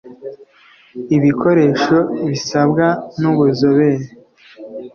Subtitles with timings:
[1.17, 1.97] ibikoresho
[2.29, 2.85] bisabwa
[3.19, 4.05] n ubuzobere